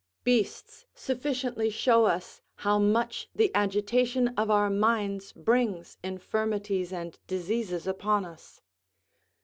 Beasts 0.23 0.87
sufficiently 0.95 1.69
show 1.69 2.05
us 2.05 2.41
how 2.55 2.79
much 2.79 3.29
the 3.35 3.51
agitation 3.53 4.29
of 4.29 4.49
our 4.49 4.67
minds 4.67 5.31
brings 5.31 5.99
infirmities 6.03 6.91
and 6.91 7.19
diseases 7.27 7.85
upon 7.85 8.25
us. 8.25 8.61